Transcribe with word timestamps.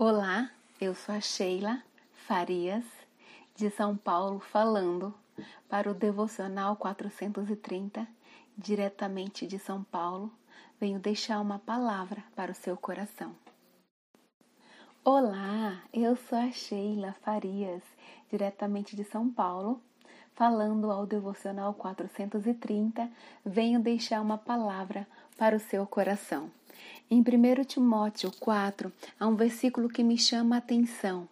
Olá, 0.00 0.48
eu 0.80 0.94
sou 0.94 1.12
a 1.12 1.20
Sheila 1.20 1.82
Farias, 2.12 2.84
de 3.56 3.68
São 3.68 3.96
Paulo, 3.96 4.38
falando 4.38 5.12
para 5.68 5.90
o 5.90 5.92
Devocional 5.92 6.76
430, 6.76 8.06
diretamente 8.56 9.44
de 9.44 9.58
São 9.58 9.82
Paulo. 9.82 10.32
Venho 10.80 11.00
deixar 11.00 11.40
uma 11.40 11.58
palavra 11.58 12.22
para 12.36 12.52
o 12.52 12.54
seu 12.54 12.76
coração. 12.76 13.34
Olá, 15.02 15.82
eu 15.92 16.14
sou 16.14 16.38
a 16.38 16.52
Sheila 16.52 17.16
Farias, 17.24 17.82
diretamente 18.30 18.94
de 18.94 19.02
São 19.02 19.28
Paulo, 19.28 19.82
falando 20.32 20.92
ao 20.92 21.06
Devocional 21.06 21.74
430. 21.74 23.10
Venho 23.44 23.80
deixar 23.80 24.20
uma 24.20 24.38
palavra 24.38 25.08
para 25.36 25.56
o 25.56 25.60
seu 25.60 25.84
coração. 25.88 26.52
Em 27.10 27.20
1 27.22 27.64
Timóteo 27.64 28.30
4, 28.38 28.92
há 29.18 29.26
um 29.26 29.34
versículo 29.34 29.88
que 29.88 30.02
me 30.02 30.18
chama 30.18 30.56
a 30.56 30.58
atenção, 30.58 31.26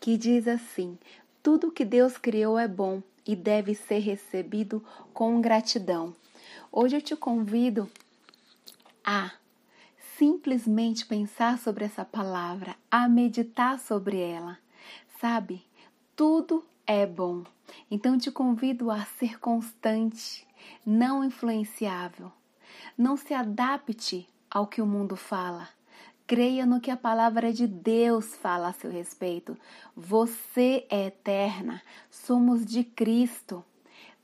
que 0.00 0.16
diz 0.16 0.48
assim: 0.48 0.98
Tudo 1.40 1.70
que 1.70 1.84
Deus 1.84 2.18
criou 2.18 2.58
é 2.58 2.66
bom 2.66 3.00
e 3.24 3.36
deve 3.36 3.76
ser 3.76 4.00
recebido 4.00 4.84
com 5.12 5.40
gratidão. 5.40 6.16
Hoje 6.72 6.96
eu 6.96 7.00
te 7.00 7.14
convido 7.14 7.88
a 9.04 9.30
simplesmente 10.18 11.06
pensar 11.06 11.60
sobre 11.60 11.84
essa 11.84 12.04
palavra, 12.04 12.74
a 12.90 13.08
meditar 13.08 13.78
sobre 13.78 14.18
ela. 14.18 14.58
Sabe, 15.20 15.64
tudo 16.16 16.64
é 16.88 17.06
bom. 17.06 17.44
Então 17.88 18.18
te 18.18 18.32
convido 18.32 18.90
a 18.90 19.04
ser 19.04 19.38
constante, 19.38 20.44
não 20.84 21.22
influenciável. 21.22 22.32
Não 22.98 23.16
se 23.16 23.32
adapte 23.32 24.26
ao 24.54 24.68
que 24.68 24.80
o 24.80 24.86
mundo 24.86 25.16
fala. 25.16 25.68
Creia 26.28 26.64
no 26.64 26.80
que 26.80 26.90
a 26.90 26.96
palavra 26.96 27.52
de 27.52 27.66
Deus 27.66 28.34
fala 28.36 28.68
a 28.68 28.72
seu 28.72 28.90
respeito. 28.90 29.58
Você 29.94 30.86
é 30.88 31.08
eterna, 31.08 31.82
somos 32.08 32.64
de 32.64 32.84
Cristo. 32.84 33.64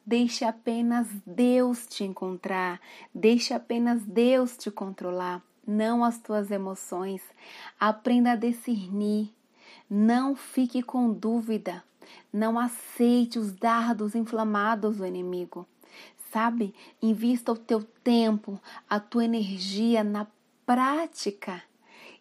Deixe 0.06 0.44
apenas 0.44 1.08
Deus 1.26 1.86
te 1.86 2.04
encontrar, 2.04 2.80
deixe 3.14 3.52
apenas 3.52 4.02
Deus 4.02 4.56
te 4.56 4.70
controlar, 4.70 5.42
não 5.66 6.02
as 6.02 6.18
tuas 6.18 6.50
emoções. 6.50 7.20
Aprenda 7.78 8.32
a 8.32 8.36
discernir, 8.36 9.30
não 9.88 10.34
fique 10.34 10.82
com 10.82 11.12
dúvida, 11.12 11.84
não 12.32 12.58
aceite 12.58 13.38
os 13.38 13.52
dardos 13.52 14.14
inflamados 14.14 14.96
do 14.96 15.06
inimigo. 15.06 15.66
Sabe? 16.30 16.74
Invista 17.02 17.52
o 17.52 17.56
teu 17.56 17.82
tempo, 17.82 18.60
a 18.88 19.00
tua 19.00 19.24
energia 19.24 20.04
na 20.04 20.26
prática 20.64 21.62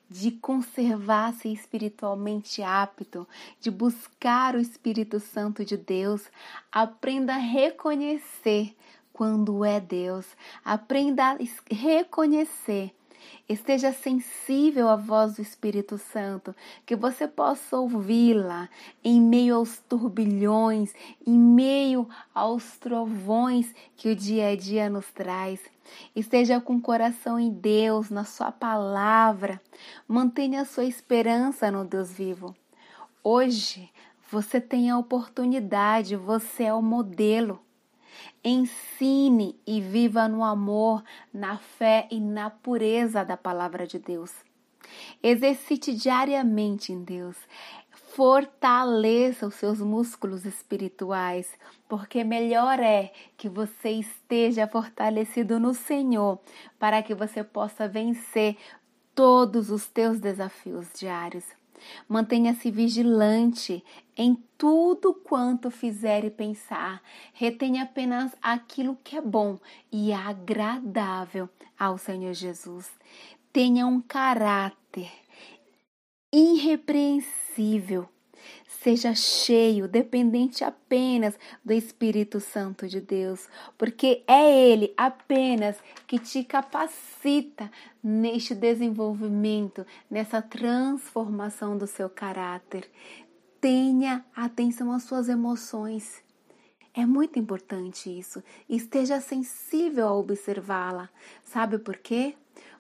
de 0.10 0.32
conservar-se 0.32 1.54
espiritualmente 1.54 2.64
apto, 2.64 3.28
de 3.62 3.70
buscar 3.70 4.56
o 4.56 4.60
Espírito 4.60 5.20
Santo 5.20 5.64
de 5.64 5.78
Deus. 5.78 6.24
Aprenda 6.72 7.36
a 7.36 7.38
reconhecer 7.38 8.76
quando 9.14 9.64
é 9.64 9.80
Deus. 9.80 10.26
Aprenda 10.66 11.32
a 11.32 11.38
reconhecer 11.70 12.92
Esteja 13.48 13.92
sensível 13.92 14.88
à 14.90 14.96
voz 14.96 15.36
do 15.36 15.42
Espírito 15.42 15.98
Santo, 15.98 16.56
que 16.86 16.96
você 16.96 17.28
possa 17.28 17.78
ouvi-la 17.78 18.70
em 19.04 19.20
meio 19.20 19.56
aos 19.56 19.80
turbilhões, 19.80 20.94
em 21.26 21.38
meio 21.38 22.08
aos 22.34 22.78
trovões 22.78 23.74
que 23.96 24.10
o 24.10 24.16
dia 24.16 24.50
a 24.50 24.56
dia 24.56 24.90
nos 24.90 25.08
traz. 25.12 25.60
Esteja 26.16 26.62
com 26.62 26.76
o 26.76 26.82
coração 26.82 27.40
em 27.40 27.50
Deus, 27.50 28.10
na 28.10 28.24
Sua 28.24 28.52
palavra. 28.52 29.60
Mantenha 30.08 30.62
a 30.62 30.66
sua 30.66 30.86
esperança 30.86 31.72
no 31.72 31.84
Deus 31.84 32.12
vivo. 32.12 32.56
Hoje 33.24 33.90
você 34.32 34.62
tem 34.62 34.90
a 34.90 34.98
oportunidade, 34.98 36.16
você 36.16 36.66
é 36.66 36.74
o 36.74 36.82
modelo. 36.82 37.60
Ensine 38.44 39.60
e 39.66 39.82
viva 39.82 40.28
no 40.28 40.44
amor, 40.44 41.04
na 41.34 41.58
fé 41.58 42.08
e 42.10 42.20
na 42.20 42.50
pureza 42.50 43.24
da 43.24 43.36
palavra 43.36 43.86
de 43.86 44.00
Deus. 44.00 44.32
Exercite 45.22 45.94
diariamente 45.94 46.92
em 46.92 47.04
Deus. 47.04 47.38
Fortaleça 47.92 49.46
os 49.48 49.56
seus 49.56 49.80
músculos 49.80 50.46
espirituais, 50.46 51.48
porque 51.88 52.24
melhor 52.24 52.80
é 52.80 53.12
que 53.38 53.48
você 53.48 53.90
esteja 53.92 54.68
fortalecido 54.68 55.60
no 55.60 55.74
Senhor, 55.74 56.40
para 56.78 57.04
que 57.04 57.14
você 57.14 57.44
possa 57.44 57.88
vencer 57.88 58.58
todos 59.14 59.70
os 59.70 59.88
teus 59.88 60.20
desafios 60.20 60.88
diários. 60.98 61.59
Mantenha-se 62.08 62.70
vigilante 62.72 63.84
em 64.16 64.36
tudo 64.58 65.14
quanto 65.14 65.72
fizer 65.72 66.26
e 66.26 66.30
pensar. 66.30 67.02
Retenha 67.34 67.84
apenas 67.84 68.36
aquilo 68.42 68.98
que 69.04 69.18
é 69.18 69.22
bom 69.22 69.58
e 69.92 70.12
agradável 70.12 71.50
ao 71.78 71.98
Senhor 71.98 72.34
Jesus. 72.34 72.90
Tenha 73.54 73.88
um 73.88 74.02
caráter 74.02 75.12
irrepreensível 76.32 78.08
seja 78.82 79.14
cheio, 79.14 79.88
dependente 79.88 80.64
apenas 80.64 81.38
do 81.64 81.74
Espírito 81.74 82.40
Santo 82.40 82.88
de 82.88 83.02
Deus, 83.02 83.48
porque 83.78 84.24
é 84.28 84.72
Ele 84.72 84.94
apenas 84.96 85.76
que 86.08 86.18
te 86.18 86.44
capacita 86.44 87.70
neste 88.02 88.56
desenvolvimento, 88.56 89.86
nessa 90.10 90.42
transformação 90.42 91.78
do 91.78 91.86
seu 91.86 92.10
caráter. 92.10 92.90
Tenha 93.60 94.26
atenção 94.36 94.92
às 94.92 95.04
suas 95.04 95.28
emoções. 95.28 96.24
É 96.94 97.06
muito 97.06 97.38
importante 97.38 98.10
isso. 98.10 98.44
Esteja 98.68 99.22
sensível 99.22 100.08
a 100.08 100.14
observá-la. 100.14 101.10
Sabe 101.44 101.78
por 101.78 101.98
quê? 101.98 102.36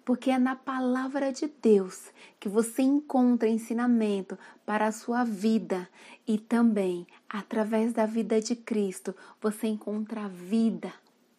Porque 0.09 0.31
é 0.31 0.39
na 0.39 0.55
palavra 0.55 1.31
de 1.31 1.45
Deus 1.61 2.05
que 2.39 2.49
você 2.49 2.81
encontra 2.81 3.47
ensinamento 3.47 4.39
para 4.65 4.87
a 4.87 4.91
sua 4.91 5.23
vida 5.23 5.87
e 6.27 6.39
também 6.39 7.05
através 7.29 7.93
da 7.93 8.07
vida 8.07 8.41
de 8.41 8.55
Cristo 8.55 9.15
você 9.39 9.67
encontra 9.67 10.27
vida 10.27 10.91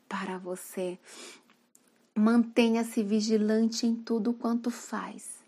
para 0.08 0.38
você. 0.38 1.00
Mantenha-se 2.14 3.02
vigilante 3.02 3.88
em 3.88 3.96
tudo 3.96 4.32
quanto 4.32 4.70
faz. 4.70 5.40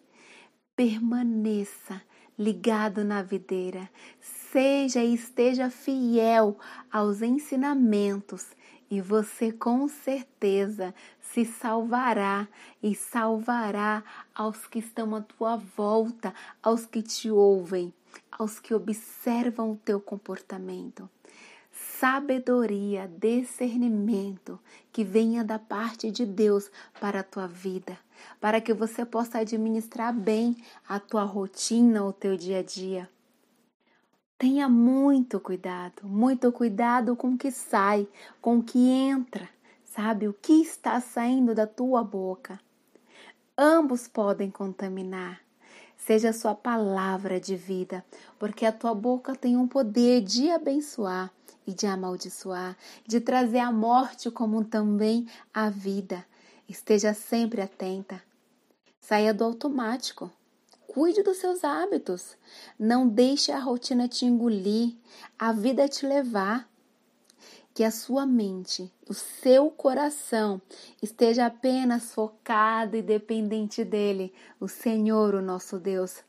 Permaneça 0.75 2.03
ligado 2.37 3.05
na 3.05 3.23
videira. 3.23 3.89
Seja 4.51 5.01
e 5.01 5.15
esteja 5.15 5.71
fiel 5.71 6.59
aos 6.91 7.23
ensinamentos 7.23 8.49
e 8.93 9.01
você 9.01 9.51
com 9.51 9.89
certeza 9.89 10.95
se 11.19 11.47
salvará 11.47 12.47
e 12.83 12.95
salvará 12.95 14.05
aos 14.35 14.67
que 14.67 14.81
estão 14.81 15.17
à 15.17 15.23
tua 15.23 15.57
volta, 15.57 16.35
aos 16.63 16.85
que 16.85 17.01
te 17.01 17.31
ouvem, 17.31 17.91
aos 18.31 18.61
que 18.61 18.75
observam 18.75 19.73
o 19.73 19.77
teu 19.83 19.99
comportamento. 19.99 21.09
Sabedoria, 21.73 23.11
discernimento 23.17 24.61
que 24.93 25.03
venha 25.03 25.43
da 25.43 25.59
parte 25.59 26.11
de 26.11 26.27
Deus 26.27 26.71
para 27.01 27.21
a 27.21 27.25
tua 27.25 27.47
vida, 27.47 27.99
para 28.43 28.61
que 28.61 28.75
você 28.75 29.07
possa 29.07 29.39
administrar 29.39 30.13
bem 30.13 30.55
a 30.87 31.01
tua 31.01 31.25
rotina, 31.25 32.05
o 32.05 32.13
teu 32.13 32.37
dia 32.37 32.59
a 32.59 32.63
dia. 32.63 33.09
Tenha 34.43 34.69
muito 34.69 35.39
cuidado, 35.39 36.03
muito 36.03 36.51
cuidado 36.51 37.15
com 37.15 37.35
o 37.35 37.39
que 37.39 37.53
sai, 37.53 38.09
com 38.41 38.59
o 38.59 38.63
que 38.65 38.77
entra, 38.89 39.49
sabe? 39.85 40.27
O 40.27 40.33
que 40.33 40.55
está 40.55 41.01
saindo 41.01 41.55
da 41.55 41.65
tua 41.65 42.03
boca. 42.03 42.59
Ambos 43.57 44.09
podem 44.09 44.51
contaminar. 44.51 45.41
Seja 45.97 46.31
a 46.31 46.33
sua 46.33 46.57
palavra 46.57 47.39
de 47.39 47.55
vida, 47.55 48.05
porque 48.37 48.67
a 48.67 48.73
tua 48.73 48.93
boca 48.97 49.37
tem 49.37 49.57
um 49.57 49.69
poder 49.69 50.21
de 50.23 50.51
abençoar 50.51 51.33
e 51.65 51.73
de 51.73 51.87
amaldiçoar, 51.87 52.77
de 53.07 53.21
trazer 53.21 53.61
a 53.61 53.71
morte 53.71 54.29
como 54.29 54.65
também 54.65 55.25
a 55.55 55.71
vida. 55.71 56.27
Esteja 56.69 57.15
sempre 57.15 57.61
atenta. 57.61 58.21
Saia 59.01 59.33
do 59.33 59.45
automático. 59.45 60.33
Cuide 60.93 61.23
dos 61.23 61.39
seus 61.39 61.65
hábitos. 61.65 62.37
Não 62.79 63.09
deixe 63.09 63.51
a 63.51 63.59
rotina 63.59 64.07
te 64.07 64.27
engolir, 64.27 64.95
a 65.39 65.51
vida 65.51 65.89
te 65.89 66.05
levar. 66.05 66.69
Que 67.73 67.83
a 67.83 67.91
sua 67.91 68.27
mente, 68.27 68.93
o 69.09 69.15
seu 69.15 69.71
coração 69.71 70.61
esteja 71.01 71.47
apenas 71.47 72.13
focado 72.13 72.95
e 72.95 73.01
dependente 73.01 73.83
dele, 73.83 74.35
o 74.61 74.69
Senhor, 74.69 75.35
o 75.35 75.41
nosso 75.41 75.79
Deus. 75.79 76.23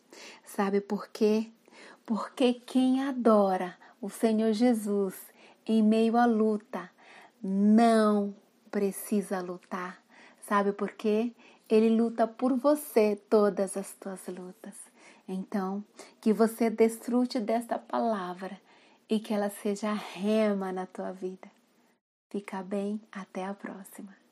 Sabe 0.45 0.79
por 0.79 1.09
quê? 1.09 1.51
Porque 2.05 2.53
quem 2.53 3.03
adora 3.03 3.77
o 4.01 4.09
Senhor 4.09 4.53
Jesus 4.53 5.13
em 5.67 5.83
meio 5.83 6.15
à 6.15 6.25
luta 6.25 6.89
não 7.43 8.33
precisa 8.71 9.41
lutar. 9.41 10.01
Sabe 10.47 10.71
por 10.71 10.91
quê? 10.91 11.33
Ele 11.69 11.89
luta 11.89 12.27
por 12.27 12.55
você 12.57 13.15
todas 13.29 13.77
as 13.77 13.93
tuas 13.93 14.27
lutas. 14.27 14.75
Então, 15.27 15.83
que 16.19 16.33
você 16.33 16.69
desfrute 16.69 17.39
desta 17.39 17.79
palavra 17.79 18.59
e 19.09 19.19
que 19.19 19.33
ela 19.33 19.49
seja 19.49 19.93
rema 19.93 20.71
na 20.71 20.85
tua 20.85 21.11
vida. 21.11 21.49
Fica 22.29 22.61
bem, 22.63 22.99
até 23.11 23.45
a 23.45 23.53
próxima. 23.53 24.22